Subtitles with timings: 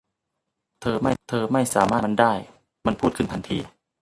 [0.81, 0.95] เธอ
[1.51, 2.33] ไม่สามารถอธิบายมันได้
[2.85, 3.57] มันพูดขึ้นทันที